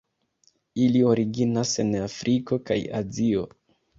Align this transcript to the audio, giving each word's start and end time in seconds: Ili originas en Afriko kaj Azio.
Ili 0.85 1.01
originas 1.09 1.75
en 1.85 1.91
Afriko 2.05 2.59
kaj 2.71 2.81
Azio. 3.03 3.45